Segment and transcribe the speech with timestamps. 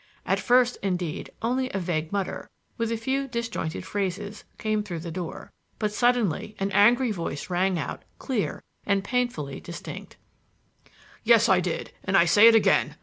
[0.25, 5.11] At first, indeed, only a vague mutter, with a few disjointed phrases, came through the
[5.11, 10.17] door, but suddenly an angry voice rang out clear and painfully distinct.
[11.23, 11.91] "Yes, I did!
[12.03, 12.95] And I say it again.